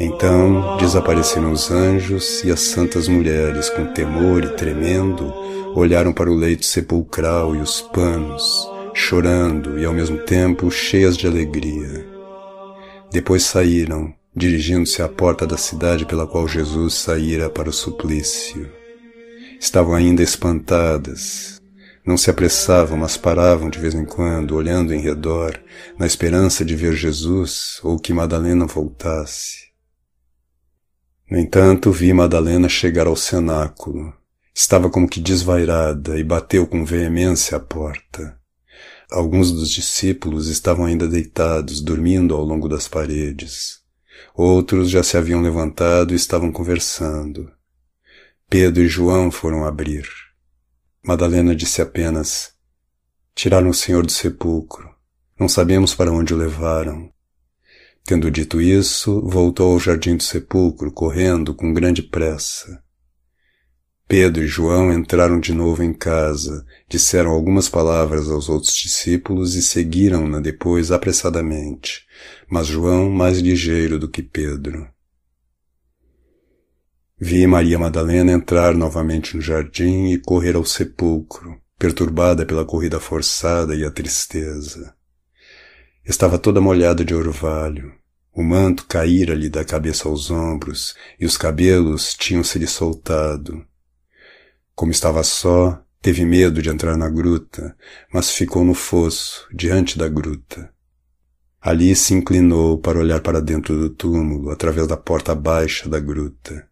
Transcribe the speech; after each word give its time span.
Então 0.00 0.76
desapareceram 0.78 1.52
os 1.52 1.70
anjos 1.70 2.42
e 2.42 2.50
as 2.50 2.58
santas 2.58 3.06
mulheres, 3.06 3.70
com 3.70 3.86
temor 3.92 4.42
e 4.42 4.48
tremendo, 4.56 5.32
olharam 5.76 6.12
para 6.12 6.28
o 6.28 6.34
leito 6.34 6.66
sepulcral 6.66 7.54
e 7.54 7.60
os 7.60 7.80
panos, 7.80 8.68
chorando 8.92 9.78
e 9.78 9.84
ao 9.84 9.92
mesmo 9.92 10.18
tempo 10.18 10.72
cheias 10.72 11.16
de 11.16 11.28
alegria. 11.28 12.04
Depois 13.12 13.44
saíram, 13.44 14.12
dirigindo-se 14.34 15.00
à 15.00 15.08
porta 15.08 15.46
da 15.46 15.56
cidade 15.56 16.04
pela 16.04 16.26
qual 16.26 16.48
Jesus 16.48 16.94
saíra 16.94 17.48
para 17.48 17.68
o 17.68 17.72
suplício. 17.72 18.68
Estavam 19.60 19.94
ainda 19.94 20.24
espantadas. 20.24 21.57
Não 22.08 22.16
se 22.16 22.30
apressavam, 22.30 22.96
mas 22.96 23.18
paravam 23.18 23.68
de 23.68 23.78
vez 23.78 23.94
em 23.94 24.06
quando, 24.06 24.56
olhando 24.56 24.94
em 24.94 24.98
redor, 24.98 25.60
na 25.98 26.06
esperança 26.06 26.64
de 26.64 26.74
ver 26.74 26.94
Jesus 26.94 27.80
ou 27.82 27.98
que 27.98 28.14
Madalena 28.14 28.64
voltasse. 28.64 29.66
No 31.30 31.38
entanto, 31.38 31.92
vi 31.92 32.10
Madalena 32.14 32.66
chegar 32.66 33.06
ao 33.06 33.14
cenáculo. 33.14 34.10
Estava 34.54 34.88
como 34.88 35.06
que 35.06 35.20
desvairada 35.20 36.18
e 36.18 36.24
bateu 36.24 36.66
com 36.66 36.82
veemência 36.82 37.58
à 37.58 37.60
porta. 37.60 38.40
Alguns 39.10 39.52
dos 39.52 39.68
discípulos 39.70 40.48
estavam 40.48 40.86
ainda 40.86 41.06
deitados, 41.06 41.82
dormindo 41.82 42.34
ao 42.34 42.42
longo 42.42 42.70
das 42.70 42.88
paredes. 42.88 43.80
Outros 44.34 44.88
já 44.88 45.02
se 45.02 45.18
haviam 45.18 45.42
levantado 45.42 46.14
e 46.14 46.16
estavam 46.16 46.50
conversando. 46.50 47.52
Pedro 48.48 48.82
e 48.82 48.88
João 48.88 49.30
foram 49.30 49.66
abrir. 49.66 50.27
Madalena 51.08 51.56
disse 51.56 51.80
apenas: 51.80 52.52
Tiraram 53.34 53.70
o 53.70 53.74
Senhor 53.74 54.04
do 54.04 54.12
sepulcro. 54.12 54.94
Não 55.40 55.48
sabemos 55.48 55.94
para 55.94 56.12
onde 56.12 56.34
o 56.34 56.36
levaram. 56.36 57.10
Tendo 58.04 58.30
dito 58.30 58.60
isso, 58.60 59.26
voltou 59.26 59.72
ao 59.72 59.80
jardim 59.80 60.18
do 60.18 60.22
sepulcro, 60.22 60.92
correndo 60.92 61.54
com 61.54 61.72
grande 61.72 62.02
pressa. 62.02 62.84
Pedro 64.06 64.44
e 64.44 64.46
João 64.46 64.92
entraram 64.92 65.40
de 65.40 65.54
novo 65.54 65.82
em 65.82 65.94
casa, 65.94 66.66
disseram 66.86 67.30
algumas 67.30 67.70
palavras 67.70 68.28
aos 68.28 68.50
outros 68.50 68.76
discípulos 68.76 69.54
e 69.54 69.62
seguiram-na 69.62 70.40
depois 70.40 70.92
apressadamente, 70.92 72.06
mas 72.50 72.66
João 72.66 73.08
mais 73.08 73.38
ligeiro 73.38 73.98
do 73.98 74.10
que 74.10 74.22
Pedro. 74.22 74.86
Vi 77.20 77.44
Maria 77.48 77.80
Madalena 77.80 78.30
entrar 78.30 78.76
novamente 78.76 79.34
no 79.34 79.42
jardim 79.42 80.12
e 80.12 80.18
correr 80.18 80.54
ao 80.54 80.64
sepulcro, 80.64 81.60
perturbada 81.76 82.46
pela 82.46 82.64
corrida 82.64 83.00
forçada 83.00 83.74
e 83.74 83.84
a 83.84 83.90
tristeza. 83.90 84.94
Estava 86.04 86.38
toda 86.38 86.60
molhada 86.60 87.04
de 87.04 87.16
orvalho. 87.16 87.92
O 88.32 88.40
manto 88.40 88.86
caíra-lhe 88.86 89.48
da 89.48 89.64
cabeça 89.64 90.08
aos 90.08 90.30
ombros 90.30 90.94
e 91.18 91.26
os 91.26 91.36
cabelos 91.36 92.14
tinham-se-lhe 92.14 92.68
soltado. 92.68 93.66
Como 94.72 94.92
estava 94.92 95.24
só, 95.24 95.82
teve 96.00 96.24
medo 96.24 96.62
de 96.62 96.70
entrar 96.70 96.96
na 96.96 97.08
gruta, 97.08 97.76
mas 98.14 98.30
ficou 98.30 98.64
no 98.64 98.74
fosso, 98.74 99.48
diante 99.52 99.98
da 99.98 100.08
gruta. 100.08 100.70
Ali 101.60 101.96
se 101.96 102.14
inclinou 102.14 102.78
para 102.78 103.00
olhar 103.00 103.20
para 103.20 103.40
dentro 103.40 103.76
do 103.76 103.90
túmulo, 103.90 104.50
através 104.50 104.86
da 104.86 104.96
porta 104.96 105.34
baixa 105.34 105.88
da 105.88 105.98
gruta. 105.98 106.67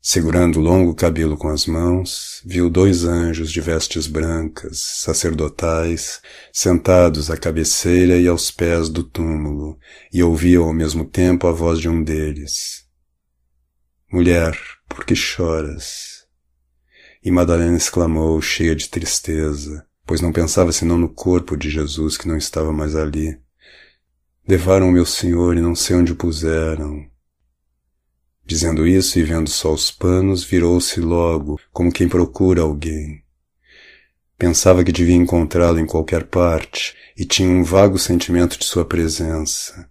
Segurando 0.00 0.60
o 0.60 0.62
longo 0.62 0.94
cabelo 0.94 1.36
com 1.36 1.48
as 1.48 1.66
mãos, 1.66 2.40
viu 2.46 2.70
dois 2.70 3.04
anjos 3.04 3.50
de 3.50 3.60
vestes 3.60 4.06
brancas, 4.06 4.78
sacerdotais, 4.78 6.20
sentados 6.52 7.30
à 7.30 7.36
cabeceira 7.36 8.16
e 8.16 8.28
aos 8.28 8.50
pés 8.50 8.88
do 8.88 9.02
túmulo, 9.02 9.76
e 10.12 10.22
ouviu 10.22 10.64
ao 10.64 10.72
mesmo 10.72 11.04
tempo 11.04 11.48
a 11.48 11.52
voz 11.52 11.80
de 11.80 11.88
um 11.88 12.02
deles. 12.02 12.86
Mulher, 14.10 14.56
por 14.88 15.04
que 15.04 15.16
choras? 15.16 16.24
E 17.22 17.30
Madalena 17.30 17.76
exclamou, 17.76 18.40
cheia 18.40 18.76
de 18.76 18.88
tristeza, 18.88 19.84
pois 20.06 20.20
não 20.20 20.32
pensava 20.32 20.72
senão 20.72 20.96
no 20.96 21.12
corpo 21.12 21.56
de 21.56 21.68
Jesus 21.68 22.16
que 22.16 22.28
não 22.28 22.36
estava 22.36 22.72
mais 22.72 22.94
ali. 22.94 23.36
Levaram 24.48 24.88
o 24.88 24.92
meu 24.92 25.04
Senhor 25.04 25.56
e 25.56 25.60
não 25.60 25.74
sei 25.74 25.96
onde 25.96 26.12
o 26.12 26.16
puseram. 26.16 27.04
Dizendo 28.48 28.86
isso 28.86 29.18
e 29.18 29.22
vendo 29.22 29.50
só 29.50 29.74
os 29.74 29.90
panos, 29.90 30.42
virou-se 30.42 30.98
logo, 31.00 31.60
como 31.70 31.92
quem 31.92 32.08
procura 32.08 32.62
alguém. 32.62 33.22
Pensava 34.38 34.82
que 34.82 34.90
devia 34.90 35.16
encontrá-lo 35.16 35.78
em 35.78 35.84
qualquer 35.84 36.24
parte, 36.24 36.96
e 37.14 37.26
tinha 37.26 37.46
um 37.46 37.62
vago 37.62 37.98
sentimento 37.98 38.58
de 38.58 38.64
sua 38.64 38.86
presença, 38.86 39.86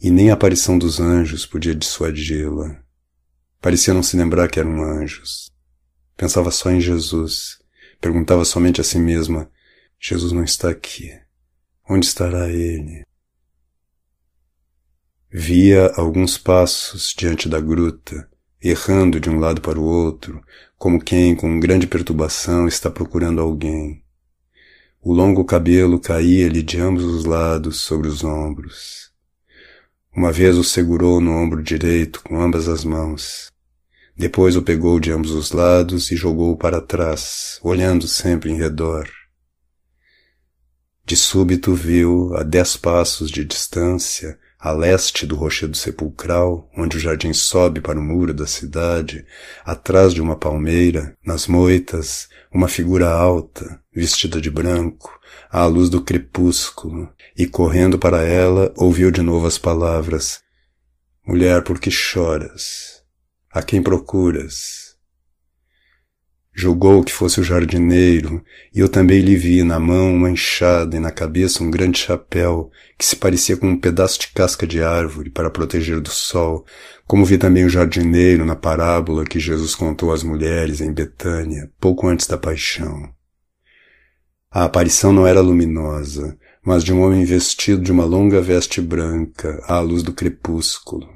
e 0.00 0.12
nem 0.12 0.30
a 0.30 0.34
aparição 0.34 0.78
dos 0.78 1.00
anjos 1.00 1.44
podia 1.44 1.74
dissuadi-la. 1.74 2.80
Parecia 3.60 3.92
não 3.92 4.04
se 4.04 4.16
lembrar 4.16 4.48
que 4.48 4.60
eram 4.60 4.80
anjos. 4.80 5.50
Pensava 6.16 6.52
só 6.52 6.70
em 6.70 6.80
Jesus. 6.80 7.58
Perguntava 8.00 8.44
somente 8.44 8.80
a 8.80 8.84
si 8.84 9.00
mesma: 9.00 9.50
Jesus 9.98 10.30
não 10.30 10.44
está 10.44 10.70
aqui. 10.70 11.18
Onde 11.90 12.06
estará 12.06 12.48
ele? 12.48 13.07
Via 15.40 15.92
alguns 15.94 16.36
passos 16.36 17.14
diante 17.16 17.48
da 17.48 17.60
gruta, 17.60 18.28
errando 18.60 19.20
de 19.20 19.30
um 19.30 19.38
lado 19.38 19.60
para 19.60 19.78
o 19.78 19.84
outro, 19.84 20.42
como 20.76 21.00
quem, 21.00 21.36
com 21.36 21.60
grande 21.60 21.86
perturbação, 21.86 22.66
está 22.66 22.90
procurando 22.90 23.40
alguém. 23.40 24.02
O 25.00 25.14
longo 25.14 25.44
cabelo 25.44 26.00
caía-lhe 26.00 26.60
de 26.60 26.80
ambos 26.80 27.04
os 27.04 27.24
lados 27.24 27.76
sobre 27.76 28.08
os 28.08 28.24
ombros. 28.24 29.12
Uma 30.12 30.32
vez 30.32 30.56
o 30.56 30.64
segurou 30.64 31.20
no 31.20 31.30
ombro 31.30 31.62
direito 31.62 32.20
com 32.24 32.42
ambas 32.42 32.66
as 32.66 32.84
mãos. 32.84 33.48
Depois 34.16 34.56
o 34.56 34.62
pegou 34.62 34.98
de 34.98 35.12
ambos 35.12 35.30
os 35.30 35.52
lados 35.52 36.10
e 36.10 36.16
jogou 36.16 36.56
para 36.56 36.80
trás, 36.80 37.60
olhando 37.62 38.08
sempre 38.08 38.50
em 38.50 38.56
redor. 38.56 39.08
De 41.06 41.14
súbito 41.14 41.74
viu, 41.74 42.34
a 42.34 42.42
dez 42.42 42.76
passos 42.76 43.30
de 43.30 43.44
distância, 43.44 44.36
a 44.58 44.72
leste 44.72 45.24
do 45.24 45.36
rochedo 45.36 45.76
sepulcral, 45.76 46.68
onde 46.76 46.96
o 46.96 47.00
jardim 47.00 47.32
sobe 47.32 47.80
para 47.80 47.98
o 47.98 48.02
muro 48.02 48.34
da 48.34 48.46
cidade, 48.46 49.24
atrás 49.64 50.12
de 50.12 50.20
uma 50.20 50.34
palmeira, 50.34 51.16
nas 51.24 51.46
moitas, 51.46 52.28
uma 52.52 52.66
figura 52.66 53.08
alta, 53.08 53.80
vestida 53.94 54.40
de 54.40 54.50
branco, 54.50 55.16
à 55.48 55.64
luz 55.66 55.88
do 55.88 56.02
crepúsculo, 56.02 57.08
e 57.36 57.46
correndo 57.46 57.98
para 57.98 58.22
ela, 58.22 58.72
ouviu 58.76 59.10
de 59.12 59.22
novo 59.22 59.46
as 59.46 59.58
palavras: 59.58 60.40
Mulher, 61.24 61.62
por 61.62 61.78
que 61.78 61.90
choras? 61.90 63.02
A 63.52 63.62
quem 63.62 63.82
procuras? 63.82 64.87
Julgou 66.54 67.04
que 67.04 67.12
fosse 67.12 67.40
o 67.40 67.44
jardineiro, 67.44 68.42
e 68.74 68.80
eu 68.80 68.88
também 68.88 69.20
lhe 69.20 69.36
vi 69.36 69.62
na 69.62 69.78
mão 69.78 70.12
uma 70.12 70.30
enxada 70.30 70.96
e 70.96 71.00
na 71.00 71.10
cabeça 71.10 71.62
um 71.62 71.70
grande 71.70 72.00
chapéu, 72.00 72.70
que 72.98 73.06
se 73.06 73.14
parecia 73.14 73.56
com 73.56 73.68
um 73.68 73.78
pedaço 73.78 74.18
de 74.18 74.28
casca 74.28 74.66
de 74.66 74.82
árvore 74.82 75.30
para 75.30 75.50
proteger 75.50 76.00
do 76.00 76.10
sol, 76.10 76.66
como 77.06 77.24
vi 77.24 77.38
também 77.38 77.64
o 77.64 77.68
jardineiro 77.68 78.44
na 78.44 78.56
parábola 78.56 79.24
que 79.24 79.38
Jesus 79.38 79.74
contou 79.74 80.12
às 80.12 80.22
mulheres 80.24 80.80
em 80.80 80.92
Betânia, 80.92 81.70
pouco 81.80 82.08
antes 82.08 82.26
da 82.26 82.36
paixão. 82.36 83.08
A 84.50 84.64
aparição 84.64 85.12
não 85.12 85.26
era 85.26 85.40
luminosa, 85.40 86.36
mas 86.64 86.82
de 86.82 86.92
um 86.92 87.02
homem 87.02 87.24
vestido 87.24 87.82
de 87.82 87.92
uma 87.92 88.04
longa 88.04 88.40
veste 88.40 88.80
branca, 88.80 89.62
à 89.66 89.78
luz 89.78 90.02
do 90.02 90.12
crepúsculo. 90.12 91.08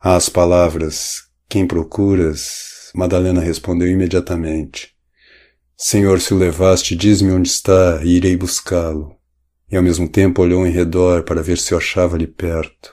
Às 0.00 0.28
palavras, 0.28 1.22
quem 1.48 1.66
procuras? 1.66 2.77
Madalena 2.98 3.40
respondeu 3.40 3.88
imediatamente. 3.88 4.92
Senhor, 5.76 6.20
se 6.20 6.34
o 6.34 6.36
levaste, 6.36 6.96
diz-me 6.96 7.30
onde 7.30 7.48
está 7.48 8.00
e 8.02 8.16
irei 8.16 8.36
buscá-lo. 8.36 9.16
E 9.70 9.76
ao 9.76 9.84
mesmo 9.84 10.08
tempo 10.08 10.42
olhou 10.42 10.66
em 10.66 10.72
redor 10.72 11.22
para 11.22 11.40
ver 11.40 11.58
se 11.58 11.72
o 11.72 11.76
achava 11.76 12.16
ali 12.16 12.26
perto. 12.26 12.92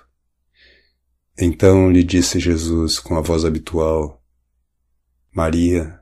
Então 1.36 1.90
lhe 1.92 2.04
disse 2.04 2.40
Jesus 2.40 3.00
com 3.00 3.18
a 3.18 3.22
voz 3.22 3.46
habitual, 3.46 4.24
Maria. 5.34 6.00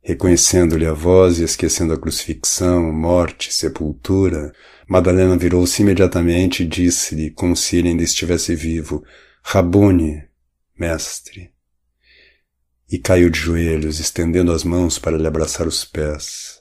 Reconhecendo-lhe 0.00 0.86
a 0.86 0.92
voz 0.92 1.40
e 1.40 1.42
esquecendo 1.42 1.92
a 1.92 1.98
crucifixão, 1.98 2.92
morte, 2.92 3.52
sepultura, 3.52 4.52
Madalena 4.88 5.36
virou-se 5.36 5.82
imediatamente 5.82 6.62
e 6.62 6.66
disse-lhe, 6.66 7.28
como 7.32 7.56
se 7.56 7.78
ele 7.78 7.88
ainda 7.88 8.04
estivesse 8.04 8.54
vivo, 8.54 9.04
Rabone, 9.42 10.28
mestre. 10.78 11.51
E 12.92 12.98
caiu 12.98 13.30
de 13.30 13.38
joelhos, 13.38 13.98
estendendo 13.98 14.52
as 14.52 14.64
mãos 14.64 14.98
para 14.98 15.16
lhe 15.16 15.26
abraçar 15.26 15.66
os 15.66 15.82
pés. 15.82 16.60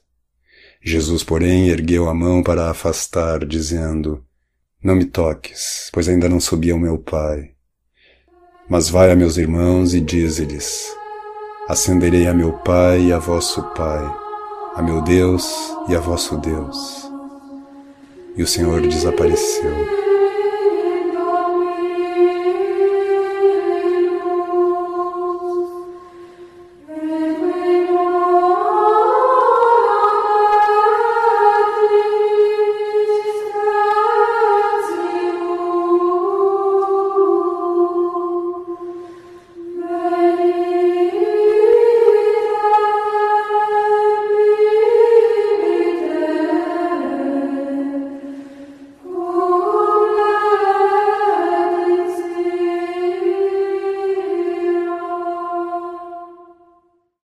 Jesus, 0.81 1.25
porém, 1.25 1.67
ergueu 1.67 2.07
a 2.07 2.13
mão 2.13 2.41
para 2.41 2.67
a 2.67 2.71
afastar, 2.71 3.45
dizendo, 3.45 4.23
Não 4.81 4.95
me 4.95 5.03
toques, 5.03 5.89
pois 5.91 6.07
ainda 6.07 6.29
não 6.29 6.39
subi 6.39 6.71
ao 6.71 6.79
meu 6.79 6.97
Pai. 6.97 7.51
Mas 8.69 8.87
vai 8.87 9.11
a 9.11 9.15
meus 9.15 9.35
irmãos 9.35 9.93
e 9.93 9.99
dize-lhes, 9.99 10.95
Ascenderei 11.67 12.25
a 12.27 12.33
meu 12.33 12.53
Pai 12.53 13.07
e 13.07 13.13
a 13.13 13.19
vosso 13.19 13.61
Pai, 13.75 14.01
a 14.73 14.81
meu 14.81 15.01
Deus 15.01 15.53
e 15.89 15.95
a 15.95 15.99
vosso 15.99 16.37
Deus. 16.37 17.11
E 18.37 18.41
o 18.41 18.47
Senhor 18.47 18.81
desapareceu. 18.87 20.10